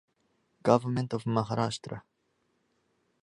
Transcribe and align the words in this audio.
Government 0.69 1.13
of 1.13 1.25
Maharashtra. 1.25 2.01